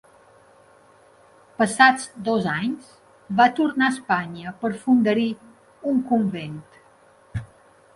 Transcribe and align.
Passats 1.59 2.07
dos 2.31 2.49
anys, 2.55 2.89
va 3.43 3.49
tornar 3.63 3.91
a 3.93 3.97
Espanya 3.99 4.57
per 4.65 4.75
a 4.75 4.83
fundar-hi 4.87 5.31
un 5.95 6.05
convent. 6.13 6.61